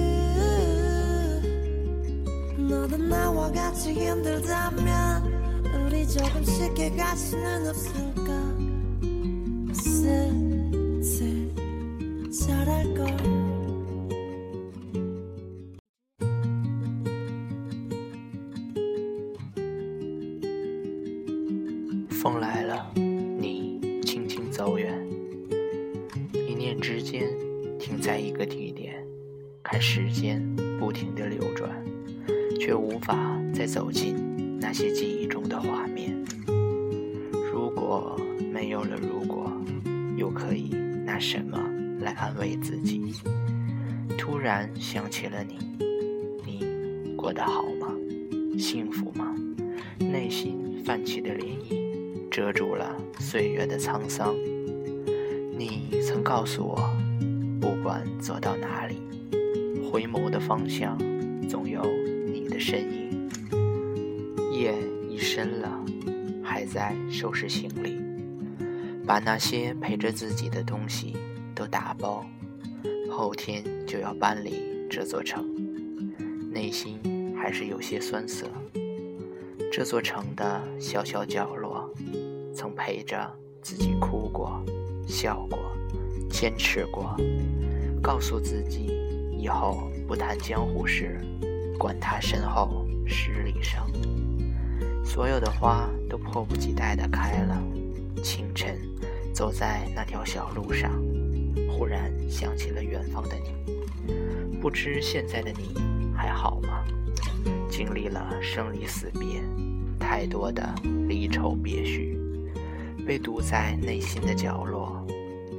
[2.69, 5.25] 너도 나와 같이 힘들다면
[5.87, 8.44] 우리 조금 쉽게 갈 수는 없을까
[22.25, 24.99] 风来了，你轻轻走远，
[26.33, 27.29] 一念之间
[27.79, 28.95] 停在一个地点，
[29.63, 30.43] 看时间
[30.81, 31.71] 不停的流转，
[32.59, 34.17] 却无法再走进
[34.59, 36.17] 那些记忆中的画面。
[37.53, 38.19] 如果
[38.51, 39.53] 没有了如果，
[40.17, 40.71] 又可以
[41.05, 41.59] 拿什么
[42.01, 43.13] 来安慰自己？
[44.17, 45.59] 突然想起了你，
[46.43, 47.95] 你过得好吗？
[48.59, 49.37] 幸福吗？
[49.99, 51.84] 内心泛起的涟漪。
[52.35, 54.35] 遮住了岁月的沧桑。
[55.57, 56.93] 你曾告诉我，
[57.61, 58.99] 不管走到哪里，
[59.89, 60.99] 回眸的方向
[61.49, 61.81] 总有
[62.27, 63.31] 你的身影。
[64.51, 64.75] 夜
[65.09, 65.81] 已深了，
[66.43, 68.01] 还在收拾行李，
[69.07, 71.17] 把那些陪着自己的东西
[71.55, 72.27] 都打包。
[73.09, 74.61] 后天就要搬离
[74.91, 75.49] 这座城，
[76.51, 76.99] 内心
[77.39, 78.49] 还是有些酸涩。
[79.71, 81.64] 这座城的小小角落。
[82.55, 84.63] 曾陪着自己哭过、
[85.07, 85.59] 笑过、
[86.31, 87.17] 坚持过，
[88.01, 88.97] 告诉自己
[89.37, 91.21] 以后不谈江湖事，
[91.79, 93.83] 管他身后十里生。
[95.05, 97.63] 所有的花都迫不及待地开了。
[98.23, 98.79] 清晨，
[99.35, 100.91] 走在那条小路上，
[101.69, 104.55] 忽然想起了远方的你。
[104.61, 105.75] 不知现在的你
[106.17, 106.83] 还好吗？
[107.69, 109.43] 经历了生离死别，
[109.99, 110.75] 太多的
[111.07, 112.19] 离愁别绪。
[113.07, 115.07] 被堵在内心的角落，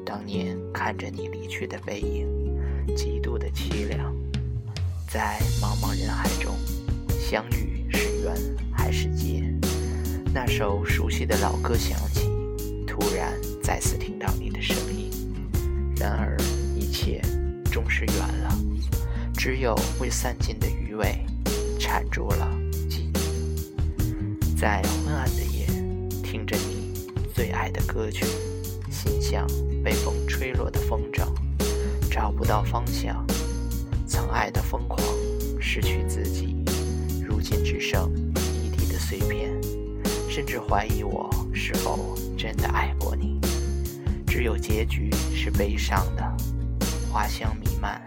[0.03, 2.27] 当年看着你离去的背影，
[2.95, 4.13] 极度的凄凉。
[5.07, 6.55] 在茫茫人海中，
[7.19, 8.35] 相遇是缘
[8.73, 9.43] 还是劫？
[10.33, 12.29] 那首熟悉的老歌响起，
[12.87, 15.11] 突然再次听到你的声音。
[15.97, 16.35] 然而
[16.75, 17.21] 一切
[17.71, 18.57] 终是远了，
[19.37, 21.19] 只有未散尽的余味，
[21.79, 22.51] 缠住了
[22.89, 24.55] 记忆。
[24.57, 25.67] 在昏暗的夜，
[26.23, 26.57] 听着。
[27.35, 28.25] 最爱的歌曲，
[28.89, 29.45] 心像
[29.83, 31.27] 被风吹落的风筝，
[32.09, 33.27] 找不到方向。
[34.07, 34.97] 曾爱的疯狂，
[35.59, 36.55] 失去自己，
[37.27, 38.09] 如今只剩
[38.63, 39.51] 一地的碎片。
[40.29, 43.37] 甚至怀疑我是否真的爱过你。
[44.25, 46.23] 只有结局是悲伤的，
[47.11, 48.01] 花香弥漫，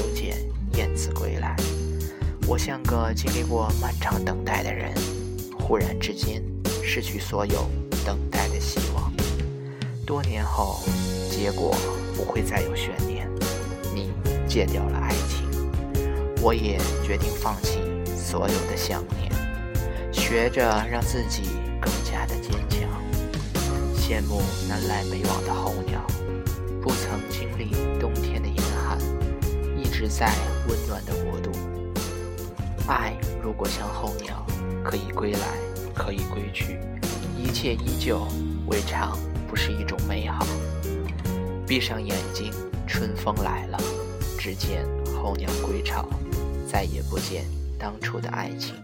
[0.00, 0.36] 又见
[0.72, 1.54] 燕子归来。
[2.48, 4.92] 我像个经历过漫长等待的人，
[5.60, 6.42] 忽然之间
[6.82, 7.70] 失去所有。
[8.04, 9.10] 等待的希望，
[10.04, 10.80] 多年后，
[11.30, 11.74] 结果
[12.14, 13.26] 不会再有悬念。
[13.94, 14.12] 你
[14.46, 15.48] 戒掉了爱情，
[16.42, 17.80] 我也决定放弃
[18.14, 19.32] 所有的想念，
[20.12, 21.44] 学着让自己
[21.80, 22.80] 更加的坚强。
[23.96, 26.06] 羡慕南来北往的候鸟，
[26.82, 28.98] 不曾经历冬天的严寒，
[29.78, 30.30] 一直在
[30.68, 31.50] 温暖的国度。
[32.86, 34.44] 爱如果像候鸟，
[34.84, 35.38] 可以归来，
[35.94, 36.78] 可以归去。
[37.44, 38.26] 一切依旧，
[38.68, 40.46] 未尝不是一种美好。
[41.66, 42.50] 闭上眼睛，
[42.86, 43.78] 春风来了，
[44.38, 44.82] 只见
[45.14, 46.08] 候鸟归巢，
[46.66, 47.44] 再也不见
[47.78, 48.74] 当初的爱情。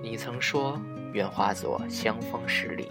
[0.00, 0.80] 你曾说，
[1.14, 2.86] 愿化作香风十里，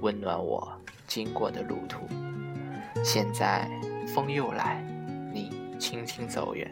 [0.00, 0.72] 温暖我
[1.06, 2.00] 经过的路途。
[3.04, 3.70] 现在
[4.12, 4.84] 风又来，
[5.32, 6.68] 你轻轻走远，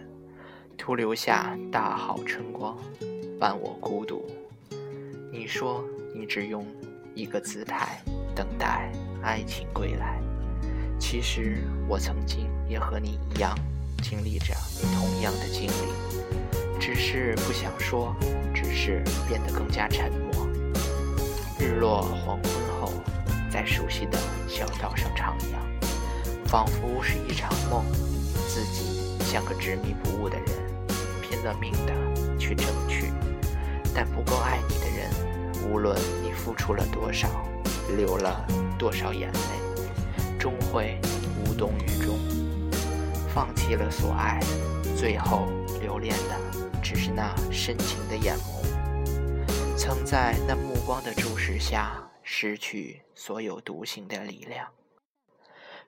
[0.76, 2.76] 徒留下大好春光，
[3.38, 4.28] 伴我孤独。
[5.30, 6.66] 你说，你只用。
[7.14, 8.00] 一个姿态，
[8.34, 8.90] 等待
[9.22, 10.20] 爱情归来。
[10.98, 11.58] 其实
[11.88, 13.54] 我曾经也和你一样，
[14.02, 14.54] 经历着
[14.94, 18.14] 同样的经历，只是不想说，
[18.54, 20.48] 只是变得更加沉默。
[21.58, 22.92] 日落黄昏后，
[23.50, 27.84] 在熟悉的小道上徜徉，仿佛是一场梦。
[28.48, 30.46] 自己像个执迷不悟的人，
[31.22, 33.10] 拼了命的去争取，
[33.94, 35.31] 但不够爱你的人。
[35.68, 37.28] 无论你付出了多少，
[37.96, 38.46] 流了
[38.78, 41.00] 多少眼泪，终会
[41.44, 42.18] 无动于衷。
[43.32, 44.40] 放弃了所爱，
[44.96, 45.46] 最后
[45.80, 46.38] 留恋的
[46.82, 49.76] 只是那深情的眼眸。
[49.76, 54.68] 曾在那目光的注视下，失去所有独行的力量。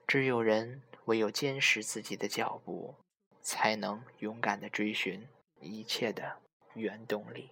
[0.07, 2.95] 只有人唯有坚持自己的脚步，
[3.41, 5.27] 才能勇敢的追寻
[5.59, 6.37] 一切的
[6.73, 7.51] 原动力。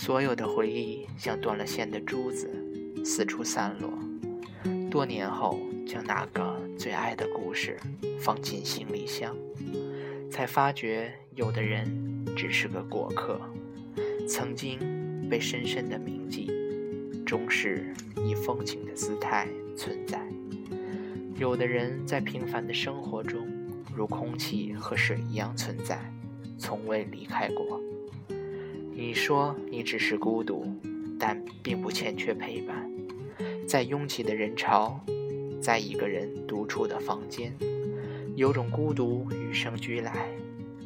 [0.00, 2.48] 所有的回忆像断了线的珠子，
[3.04, 3.98] 四处散落。
[4.88, 7.76] 多年后，将那个最爱的故事
[8.20, 9.36] 放进行李箱，
[10.30, 13.40] 才发觉有的人只是个过客，
[14.28, 14.78] 曾经
[15.28, 16.48] 被深深的铭记，
[17.26, 17.92] 终是
[18.24, 20.24] 以风景的姿态存在。
[21.36, 23.48] 有的人在平凡的生活中，
[23.96, 26.00] 如空气和水一样存在，
[26.56, 27.80] 从未离开过。
[29.00, 30.66] 你说你只是孤独，
[31.20, 32.90] 但并不欠缺陪伴。
[33.64, 34.98] 在拥挤的人潮，
[35.62, 37.54] 在一个人独处的房间，
[38.34, 40.28] 有种孤独与生俱来，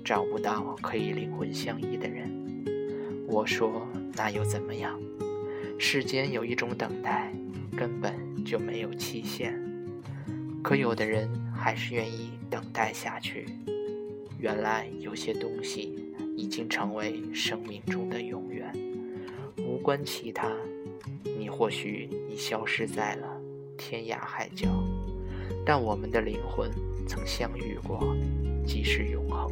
[0.04, 2.30] 找不到可以灵魂相依的人。
[3.26, 5.00] 我说那又怎么样？
[5.78, 7.32] 世间有一种等待，
[7.74, 9.58] 根本就没有期限。
[10.62, 13.46] 可有的人还是愿意等待下去。
[14.38, 16.11] 原来有些东西。
[16.36, 18.72] 已经成为生命中的永远，
[19.58, 20.50] 无关其他。
[21.38, 23.26] 你或许已消失在了
[23.76, 24.68] 天涯海角，
[25.64, 26.70] 但我们的灵魂
[27.06, 28.16] 曾相遇过，
[28.66, 29.50] 即是永恒。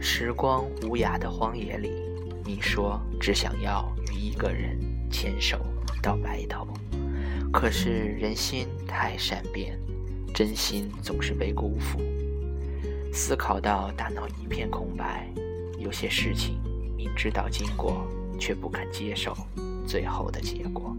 [0.00, 1.90] 时光无涯的荒野里，
[2.44, 4.78] 你说只想要与一个人
[5.10, 5.58] 牵手
[6.02, 6.66] 到白头，
[7.52, 9.78] 可是人心太善变，
[10.34, 11.98] 真心总是被辜负。
[13.12, 15.32] 思考到大脑一片空白。
[15.86, 16.60] 有些事情
[16.96, 18.04] 明知道经过，
[18.40, 19.36] 却不肯接受
[19.86, 20.92] 最后的结果。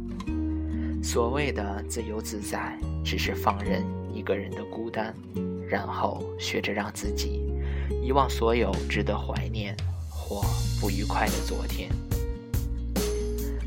[1.03, 5.13] 所谓的自由自在，只是放任一个人的孤单，
[5.67, 7.51] 然后学着让自己
[8.01, 9.75] 遗忘所有值得怀念
[10.09, 10.41] 或
[10.79, 11.91] 不愉快的昨天。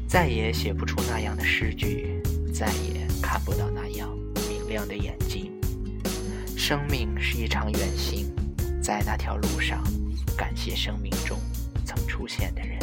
[0.08, 2.18] 再也写不出那样的诗句，
[2.50, 4.08] 再也看不到那样
[4.48, 5.52] 明亮的眼睛。
[6.56, 8.26] 生命是一场远行，
[8.82, 9.84] 在那条路上。
[10.40, 11.36] 感谢生命中
[11.84, 12.78] 曾出现的人，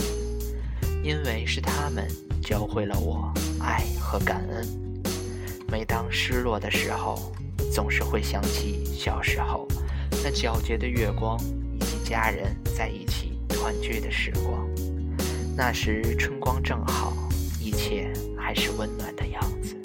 [1.04, 2.08] 因为是他们
[2.40, 5.04] 教会了我爱和感恩。
[5.68, 7.34] 每当失落的时候，
[7.74, 9.68] 总是会想起小时候
[10.24, 11.36] 那皎洁的月光
[11.74, 14.70] 以及家人在一起团聚的时光。
[15.56, 17.12] 那时春光正好，
[17.60, 19.76] 一切还是温暖的样子。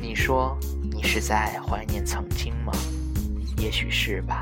[0.00, 0.58] 你说
[0.92, 2.72] 你是在怀念曾经吗？
[3.56, 4.40] 也许是吧。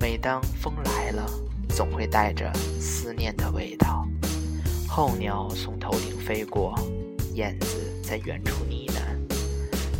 [0.00, 1.30] 每当风来了，
[1.68, 2.50] 总会带着
[2.80, 4.08] 思念的味道。
[4.88, 6.74] 候鸟从头顶飞过，
[7.34, 9.34] 燕子在远处呢喃。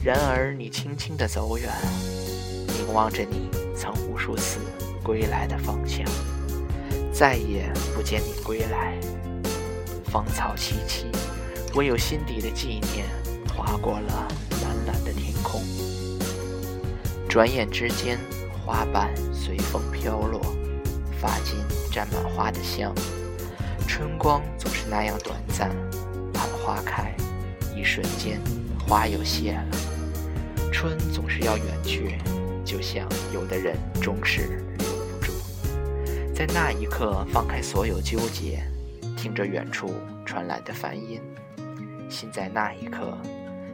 [0.03, 1.71] 然而你轻轻地走远，
[2.67, 4.59] 凝望着你曾无数次
[5.05, 6.03] 归来的方向，
[7.13, 8.99] 再也不见你归来。
[10.07, 11.05] 芳草萋萋，
[11.75, 13.07] 唯有心底的纪念
[13.55, 14.29] 划过了
[14.63, 15.61] 蓝蓝的天空。
[17.29, 18.19] 转眼之间。
[18.71, 20.41] 花瓣随风飘落，
[21.21, 21.57] 发间
[21.91, 22.95] 沾满花的香。
[23.89, 25.71] 春光总是那样短暂，
[26.33, 27.13] 盼花开，
[27.77, 28.41] 一瞬间
[28.87, 29.67] 花又谢了。
[30.73, 32.17] 春总是要远去，
[32.65, 34.43] 就像有的人终是
[34.79, 35.33] 留不住。
[36.33, 38.63] 在那一刻，放开所有纠结，
[39.17, 39.93] 听着远处
[40.25, 41.21] 传来的梵音，
[42.09, 43.19] 心在那一刻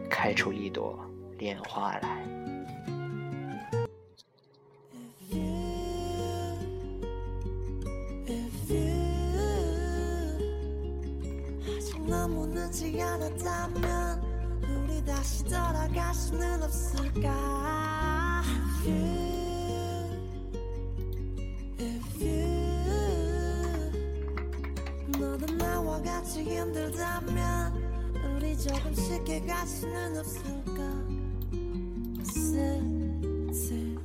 [0.08, 0.98] 开出一朵
[1.36, 2.35] 莲花来。
[12.06, 14.22] 너무 늦지 않았다면
[14.62, 18.42] 우리 다시 돌아갈 수는 없을까?
[21.78, 22.46] If you
[25.18, 27.74] 너도 나와 같이 힘들다면
[28.36, 30.82] 우리 조금 쉽게 갈 수는 없을까?
[32.22, 33.96] 슬슬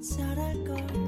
[0.00, 1.05] 잘할걸